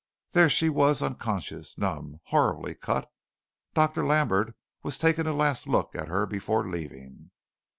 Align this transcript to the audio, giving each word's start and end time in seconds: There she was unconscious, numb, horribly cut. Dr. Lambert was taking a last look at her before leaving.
There 0.31 0.49
she 0.49 0.67
was 0.67 1.03
unconscious, 1.03 1.77
numb, 1.77 2.21
horribly 2.23 2.73
cut. 2.73 3.07
Dr. 3.75 4.03
Lambert 4.03 4.55
was 4.81 4.97
taking 4.97 5.27
a 5.27 5.31
last 5.31 5.67
look 5.67 5.93
at 5.95 6.07
her 6.07 6.25
before 6.25 6.67
leaving. 6.67 7.29